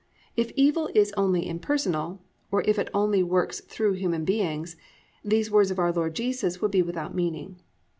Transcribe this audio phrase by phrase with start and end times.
[0.35, 4.75] If evil is only impersonal, or if it only works through human beings,
[5.23, 7.59] these words of our Lord Jesus would be without meaning.